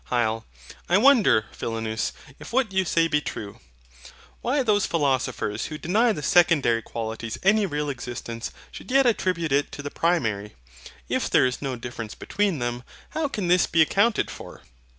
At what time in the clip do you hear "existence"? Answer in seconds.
7.87-8.49